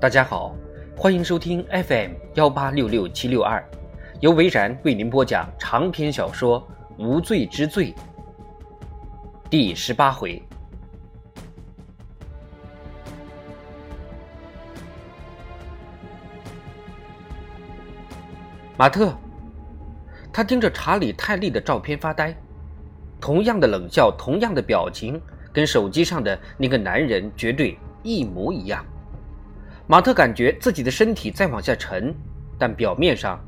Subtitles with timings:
[0.00, 0.56] 大家好，
[0.96, 3.62] 欢迎收听 FM 幺八六六七六二，
[4.20, 6.58] 由维然为您播讲长篇小说
[6.96, 7.92] 《无罪之罪》
[9.50, 10.42] 第十八回。
[18.78, 19.14] 马特，
[20.32, 22.34] 他盯着查理·泰利的照片发呆，
[23.20, 25.20] 同样的冷笑，同样的表情，
[25.52, 28.82] 跟手机上的那个男人绝对一模一样。
[29.90, 32.14] 马特感觉自己的身体在往下沉，
[32.56, 33.44] 但表面上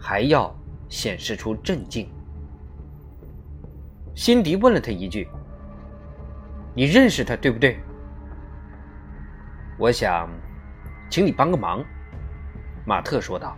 [0.00, 0.50] 还要
[0.88, 2.08] 显示出镇静。
[4.14, 5.28] 辛迪问了他一句
[6.74, 7.78] ：“你认识他，对不对？”
[9.76, 10.30] 我想，
[11.10, 11.84] 请你帮个忙。”
[12.88, 13.54] 马特说道。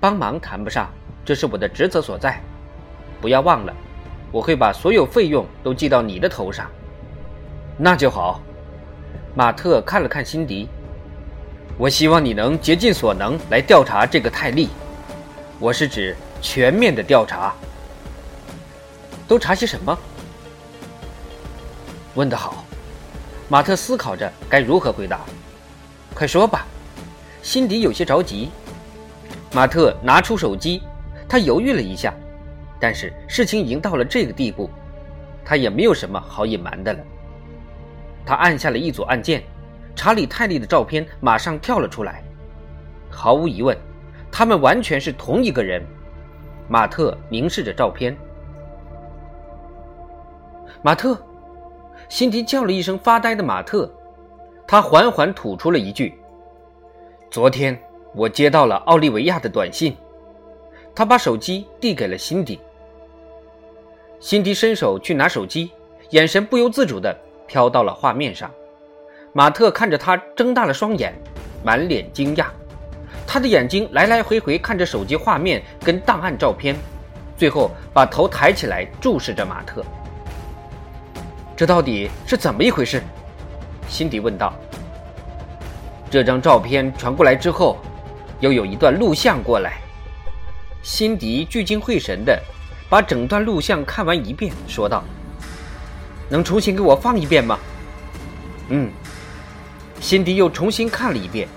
[0.00, 0.90] 帮忙谈不上，
[1.24, 2.40] 这是我的职责所在。
[3.20, 3.72] 不要忘了，
[4.32, 6.68] 我会把所有费用都记到你的头上。
[7.78, 8.40] 那就好。
[9.36, 10.68] 马特看了看辛迪，
[11.78, 14.70] 我希望你能竭尽所能来调查这个泰利。
[15.58, 17.54] 我是指全面的调查。
[19.28, 19.98] 都查些什么？
[22.14, 22.64] 问得好。
[23.48, 25.20] 马特思考着该如何回答。
[26.14, 26.66] 快说吧。
[27.42, 28.50] 辛迪有些着急。
[29.52, 30.82] 马特拿出手机，
[31.28, 32.12] 他犹豫了一下，
[32.80, 34.70] 但是事情已经到了这个地步，
[35.44, 36.98] 他也没有什么好隐瞒的了。
[38.24, 39.42] 他按下了一组按键，
[39.96, 42.22] 查理·泰利的照片马上跳了出来。
[43.10, 43.76] 毫无疑问，
[44.30, 45.84] 他们完全是同一个人。
[46.68, 48.16] 马特凝视着照片。
[50.82, 51.18] 马特，
[52.08, 53.90] 辛迪叫了一声，发呆的马特，
[54.68, 56.14] 他缓缓吐出了一句
[57.30, 57.76] ：“昨天。”
[58.14, 59.94] 我接到了奥利维亚的短信，
[60.94, 62.58] 他把手机递给了辛迪。
[64.20, 65.70] 辛迪伸手去拿手机，
[66.12, 67.14] 眼神不由自主地
[67.46, 68.50] 飘到了画面上。
[69.36, 71.12] 马特看着他，睁大了双眼，
[71.62, 72.46] 满脸惊讶。
[73.26, 76.74] 他的眼睛来来回回看着手机画面跟档案照片，
[77.36, 79.84] 最后把头抬起来注视着马特。
[81.54, 83.02] 这到底是怎么一回事？
[83.86, 84.54] 辛迪问道。
[86.10, 87.76] 这张照片传过来之后。
[88.40, 89.78] 又有一段录像过来，
[90.82, 92.38] 辛迪聚精会神地
[92.86, 95.02] 把整段录像看完一遍，说道
[96.28, 97.58] ：“能重新给我放一遍吗
[98.68, 98.90] ？”“嗯。”
[100.00, 101.48] 辛迪又重新看了一遍，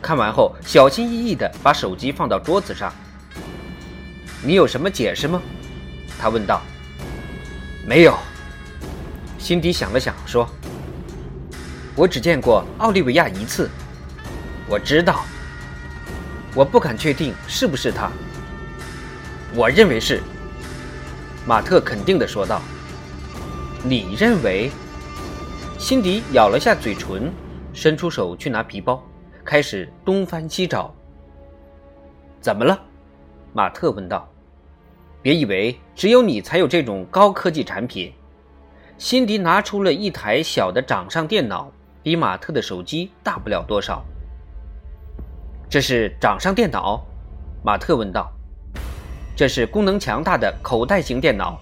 [0.00, 2.92] 看完后小心翼翼地把手机放到桌子上。
[4.42, 5.40] “你有什么解释吗？”
[6.18, 6.62] 他问道。
[7.86, 8.16] “没有。”
[9.38, 10.48] 辛迪想了想说
[11.94, 13.68] ：“我只见过奥利维亚一次。
[14.68, 15.24] ”“我知道。”
[16.54, 18.10] 我不敢确定是不是他。
[19.54, 20.22] 我认为是。
[21.46, 22.62] 马特肯定的说道。
[23.82, 24.70] 你认为？
[25.78, 27.32] 辛迪咬了下嘴唇，
[27.72, 29.02] 伸出手去拿皮包，
[29.44, 30.94] 开始东翻西找。
[32.40, 32.80] 怎么了？
[33.52, 34.28] 马特问道。
[35.22, 38.12] 别以为只有你才有这种高科技产品。
[38.96, 41.70] 辛迪拿出了一台小的掌上电脑，
[42.02, 44.04] 比马特的手机大不了多少。
[45.68, 47.04] 这是掌上电脑，
[47.62, 48.30] 马特问道。
[49.36, 51.58] 这是功能强大的口袋型电脑，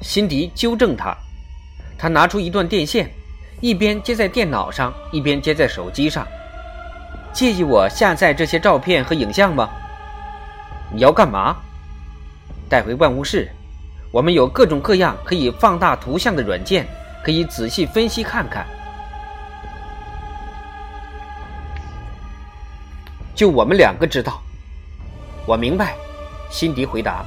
[0.00, 1.16] 辛迪纠正他。
[1.98, 3.10] 他拿出一段电线，
[3.60, 6.26] 一边接在电脑上，一边接在手机上。
[7.32, 9.68] 介意我下载这些照片和影像吗？
[10.92, 11.56] 你要干嘛？
[12.68, 13.48] 带回办公室。
[14.10, 16.86] 我们有各种各样可以放大图像的软件，
[17.22, 18.66] 可以仔细分析看看。
[23.34, 24.40] 就我们两个知道，
[25.46, 25.94] 我明白。
[26.50, 27.24] 辛迪回答。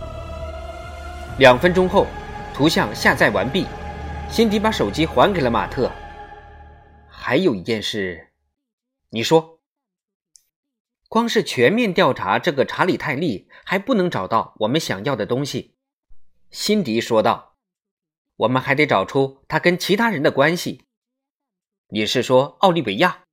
[1.38, 2.06] 两分钟后，
[2.54, 3.66] 图像下载完毕，
[4.30, 5.90] 辛迪把手机还给了马特。
[7.26, 8.34] 还有一件事，
[9.12, 9.62] 你说。
[11.08, 15.78] 光是全面调查这个查理·泰利，还不能找到我们想要的东西。
[16.52, 17.56] 辛迪说道
[18.36, 20.84] ：“我们还得找出他跟其他人的关系。”
[21.88, 23.24] 你是说奥利维亚？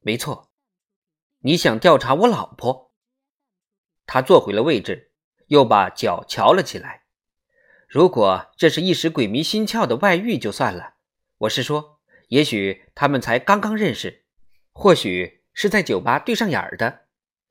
[0.00, 0.50] 没错。
[1.38, 2.92] 你想调查我老婆？
[4.06, 5.12] 他坐回了位置，
[5.46, 7.04] 又把脚翘了起来。
[7.86, 10.94] 如果这是一时鬼迷心窍的外遇就算了，
[11.38, 11.93] 我是说，
[12.28, 14.24] 也许他们才刚刚认识，
[14.72, 17.06] 或许是在酒吧对上眼儿的，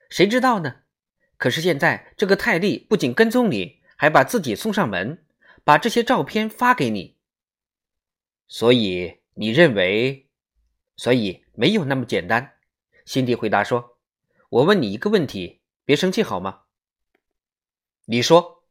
[0.09, 0.81] 谁知道呢？
[1.37, 5.25] 可是现在这个泰利不仅跟踪你，还把自己送上门，
[5.63, 7.17] 把这些照片发给你。
[8.47, 10.29] 所以你认为？
[10.95, 12.53] 所以没有那么简单。
[13.05, 13.97] 辛迪回答说
[14.49, 16.61] ：“我问你一个问题，别生气好吗？”
[18.05, 18.63] 你说。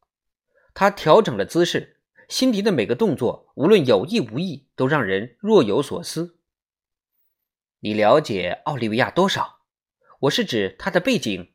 [0.74, 2.00] 他调整了姿势，
[2.32, 6.40] 辛迪的每个动作，无论有意无意，都让人若有所思。
[7.80, 9.60] 你了解奥利维亚多少？
[10.20, 11.52] 我是指他的背景。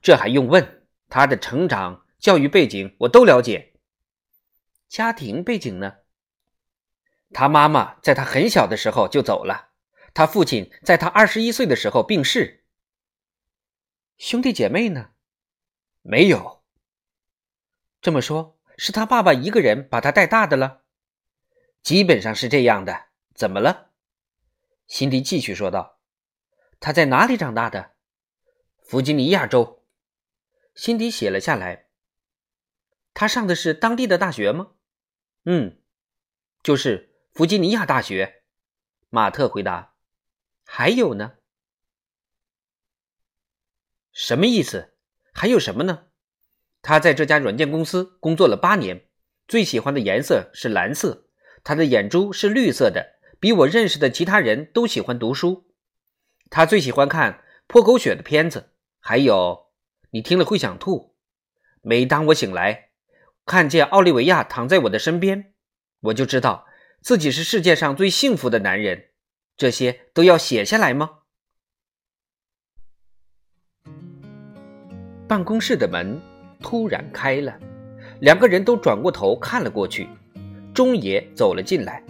[0.00, 0.86] 这还用问？
[1.10, 3.74] 他的成长、教育背景我都了解。
[4.88, 5.98] 家庭背景呢？
[7.34, 9.72] 他妈妈在他很小的时候就走了，
[10.14, 12.64] 他父亲在他二十一岁的时候病逝。
[14.16, 15.10] 兄弟姐妹呢？
[16.00, 16.62] 没有。
[18.00, 20.84] 这么说，是他爸爸一个人把他带大的了？
[21.82, 23.08] 基本上是这样的。
[23.34, 23.90] 怎么了？
[24.86, 26.00] 辛迪继续说道
[26.80, 27.92] ：“他在哪里长大的？
[28.78, 29.84] 弗吉尼亚州。”
[30.74, 31.88] 辛迪写了下来。
[33.12, 34.72] 他上的是当地的大学吗？
[35.44, 35.78] 嗯，
[36.62, 38.44] 就是弗吉尼亚大学。
[39.10, 39.94] 马特回答。
[40.64, 41.34] 还有呢？
[44.10, 44.96] 什么意思？
[45.34, 46.09] 还有什么呢？
[46.82, 49.06] 他在这家软件公司工作了八年，
[49.46, 51.26] 最喜欢的颜色是蓝色。
[51.62, 55.66] 他的眼珠是绿色的，比我认识的其他人都喜欢读书。
[56.48, 59.66] 他最喜欢看泼狗血的片子，还有。
[60.12, 61.14] 你听了会想吐。
[61.82, 62.90] 每当我醒来，
[63.46, 65.52] 看见奥利维亚躺在我的身边，
[66.00, 66.66] 我就知道
[67.02, 69.10] 自己是世界上最幸福的男人。
[69.56, 71.18] 这些都要写下来吗？
[75.28, 76.20] 办公室的门
[76.60, 77.52] 突然开了，
[78.20, 80.08] 两个人都转过头看了过去。
[80.72, 82.02] 中爷走了进来。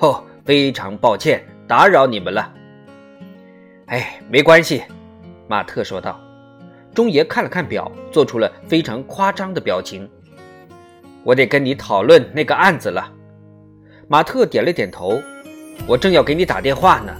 [0.00, 2.54] 哦，非常抱歉，打扰你们了。
[3.86, 4.82] 哎，没关系，
[5.46, 6.20] 马特说道。
[6.94, 10.08] 中爷看了看表，做出了非常夸张的表情。
[11.22, 13.12] 我得跟你讨论那个案子了。
[14.08, 15.20] 马特点了点头。
[15.86, 17.14] 我正要给你打电话呢。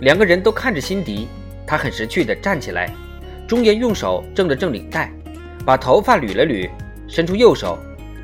[0.00, 1.28] 两个人都看着辛迪，
[1.66, 2.90] 他很识趣地站起来。
[3.46, 5.12] 中爷用手正了正领带，
[5.64, 6.68] 把头发捋了捋，
[7.08, 7.78] 伸出右手，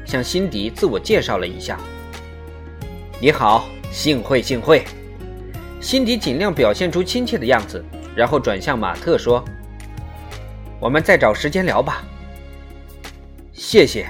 [0.04, 1.78] 向辛迪自我介绍了一下
[3.20, 4.84] ：“你好，幸会，幸会。”
[5.80, 7.84] 辛迪尽量表现出亲切的样子，
[8.14, 9.44] 然后转向马特说。
[10.80, 12.04] 我们再找时间聊吧。
[13.52, 14.06] 谢谢。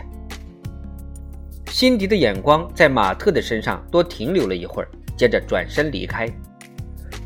[1.71, 6.27] 辛迪的眼光在马特的身上多停留了一会儿，接着转身离开。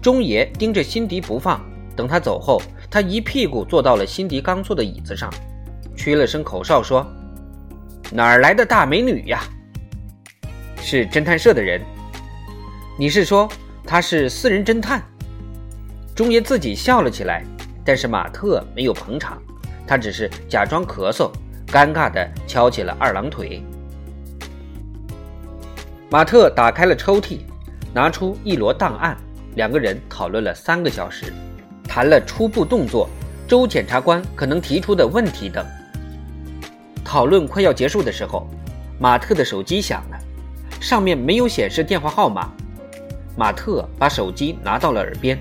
[0.03, 1.65] 中爷盯着辛迪不放，
[1.95, 2.61] 等他走后，
[2.91, 5.33] 他一屁股坐到了辛迪刚坐的椅子上，
[6.01, 7.07] 吹了声口哨说
[8.11, 9.43] ：“哪儿来的大美女呀？”
[10.81, 11.79] 是侦探社的人。
[12.99, 13.47] 你是说
[13.85, 15.03] 他是私人侦探？
[16.17, 17.45] 钟爷自己笑了起来。
[17.85, 19.43] 但是马特没有捧场，
[19.87, 21.31] 他只是假装咳嗽，
[21.67, 23.63] 尴尬地敲起了二郎腿。
[26.09, 27.41] 马特打开了抽屉，
[27.93, 29.15] 拿出一摞档案，
[29.55, 31.31] 两个人讨论了三个小时，
[31.85, 33.07] 谈了初步动作、
[33.47, 35.63] 周检察官可能提出的问题等。
[37.05, 38.49] 讨论快要结束的时候，
[38.99, 40.19] 马特的手机响了，
[40.81, 42.51] 上面没有显示电话号码。
[43.37, 45.39] 马特把手机拿到了耳边，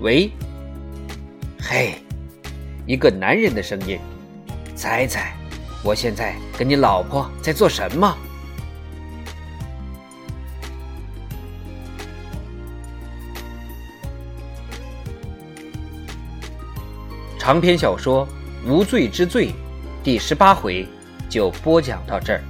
[0.00, 0.30] 喂。
[1.60, 1.94] 嘿，
[2.86, 3.98] 一个男人的声音，
[4.74, 5.34] 猜猜，
[5.82, 8.16] 我现在跟你老婆在做什么？
[17.38, 18.26] 长篇小说
[18.68, 19.48] 《无罪之罪》
[20.06, 20.86] 第十八回
[21.28, 22.40] 就播讲到这儿。